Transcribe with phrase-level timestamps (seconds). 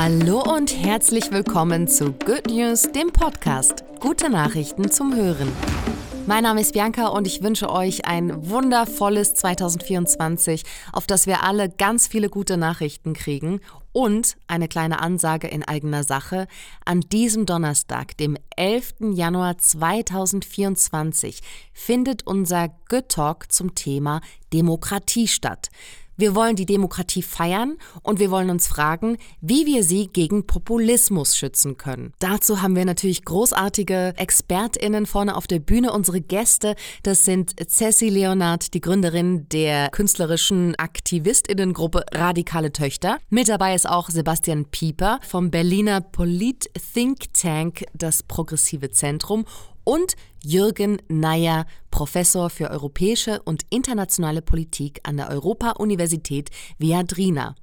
[0.00, 3.82] Hallo und herzlich willkommen zu Good News, dem Podcast.
[3.98, 5.50] Gute Nachrichten zum Hören.
[6.24, 10.62] Mein Name ist Bianca und ich wünsche euch ein wundervolles 2024,
[10.92, 13.60] auf das wir alle ganz viele gute Nachrichten kriegen.
[13.90, 16.46] Und eine kleine Ansage in eigener Sache.
[16.84, 18.94] An diesem Donnerstag, dem 11.
[19.14, 21.40] Januar 2024,
[21.72, 24.20] findet unser Good Talk zum Thema
[24.52, 25.70] Demokratie statt.
[26.20, 31.36] Wir wollen die Demokratie feiern und wir wollen uns fragen, wie wir sie gegen Populismus
[31.36, 32.12] schützen können.
[32.18, 35.92] Dazu haben wir natürlich großartige ExpertInnen vorne auf der Bühne.
[35.92, 43.18] Unsere Gäste, das sind Ceci Leonard, die Gründerin der künstlerischen AktivistInnengruppe Radikale Töchter.
[43.30, 49.44] Mit dabei ist auch Sebastian Pieper vom Berliner Polit Think Tank, das Progressive Zentrum
[49.84, 51.64] und Jürgen Neyer,
[51.98, 56.48] Professor für europäische und internationale Politik an der Europa-Universität
[56.78, 57.56] Viadrina.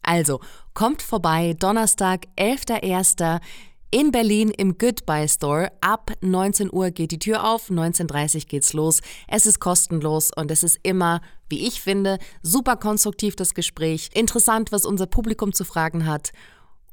[0.00, 0.40] Also,
[0.72, 3.42] kommt vorbei, Donnerstag, 11.01.
[3.90, 5.70] in Berlin im Goodbye Store.
[5.82, 9.02] Ab 19 Uhr geht die Tür auf, 19.30 Uhr geht's los.
[9.28, 14.08] Es ist kostenlos und es ist immer, wie ich finde, super konstruktiv das Gespräch.
[14.14, 16.32] Interessant, was unser Publikum zu fragen hat.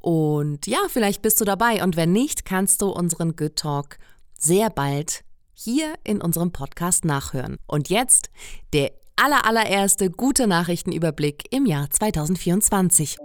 [0.02, 3.98] Und ja, vielleicht bist du dabei und wenn nicht, kannst du unseren Good Talk
[4.38, 5.24] sehr bald
[5.64, 7.58] hier in unserem Podcast nachhören.
[7.68, 8.30] Und jetzt
[8.74, 13.18] der allerallererste gute Nachrichtenüberblick im Jahr 2024.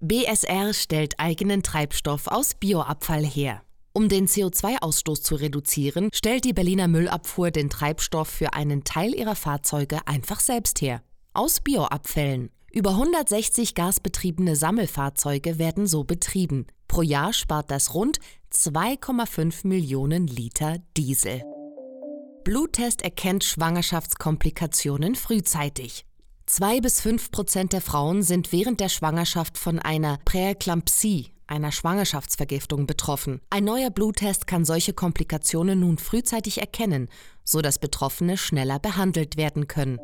[0.00, 3.62] BSR stellt eigenen Treibstoff aus Bioabfall her.
[3.92, 9.36] Um den CO2-Ausstoß zu reduzieren, stellt die Berliner Müllabfuhr den Treibstoff für einen Teil ihrer
[9.36, 11.02] Fahrzeuge einfach selbst her.
[11.34, 12.50] Aus Bioabfällen.
[12.72, 16.66] Über 160 gasbetriebene Sammelfahrzeuge werden so betrieben.
[16.92, 18.18] Pro Jahr spart das rund
[18.52, 21.42] 2,5 Millionen Liter Diesel.
[22.44, 26.04] Bluttest erkennt Schwangerschaftskomplikationen frühzeitig.
[26.44, 32.86] Zwei bis fünf Prozent der Frauen sind während der Schwangerschaft von einer Präeklampsie, einer Schwangerschaftsvergiftung,
[32.86, 33.40] betroffen.
[33.48, 37.08] Ein neuer Bluttest kann solche Komplikationen nun frühzeitig erkennen,
[37.42, 39.98] sodass Betroffene schneller behandelt werden können.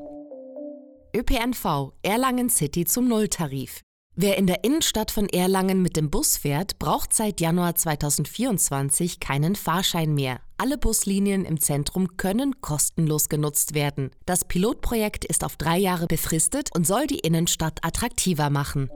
[1.14, 3.82] ÖPNV Erlangen City zum Nulltarif.
[4.20, 9.54] Wer in der Innenstadt von Erlangen mit dem Bus fährt, braucht seit Januar 2024 keinen
[9.54, 10.40] Fahrschein mehr.
[10.56, 14.10] Alle Buslinien im Zentrum können kostenlos genutzt werden.
[14.26, 18.90] Das Pilotprojekt ist auf drei Jahre befristet und soll die Innenstadt attraktiver machen.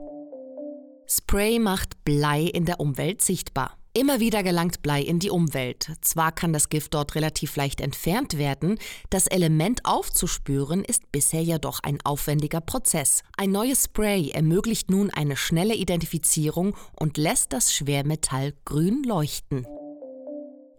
[1.07, 3.77] Spray macht Blei in der Umwelt sichtbar.
[3.95, 5.91] Immer wieder gelangt Blei in die Umwelt.
[6.01, 8.79] Zwar kann das Gift dort relativ leicht entfernt werden,
[9.11, 13.21] das Element aufzuspüren ist bisher ja doch ein aufwendiger Prozess.
[13.37, 19.67] Ein neues Spray ermöglicht nun eine schnelle Identifizierung und lässt das Schwermetall grün leuchten.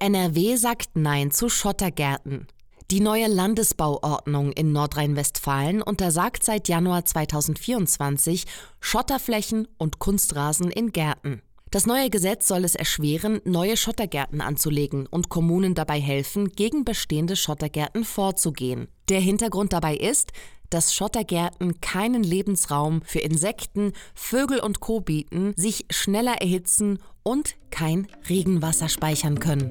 [0.00, 2.48] NRW sagt Nein zu Schottergärten.
[2.90, 8.44] Die neue Landesbauordnung in Nordrhein-Westfalen untersagt seit Januar 2024
[8.80, 11.42] Schotterflächen und Kunstrasen in Gärten.
[11.74, 17.34] Das neue Gesetz soll es erschweren, neue Schottergärten anzulegen und Kommunen dabei helfen, gegen bestehende
[17.34, 18.86] Schottergärten vorzugehen.
[19.08, 20.30] Der Hintergrund dabei ist,
[20.70, 28.06] dass Schottergärten keinen Lebensraum für Insekten, Vögel und Co bieten, sich schneller erhitzen und kein
[28.28, 29.70] Regenwasser speichern können.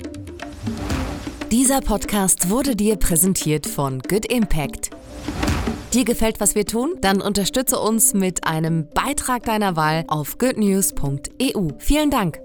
[1.53, 4.90] Dieser Podcast wurde dir präsentiert von Good Impact.
[5.94, 6.96] Dir gefällt, was wir tun?
[7.01, 11.69] Dann unterstütze uns mit einem Beitrag deiner Wahl auf goodnews.eu.
[11.78, 12.40] Vielen Dank.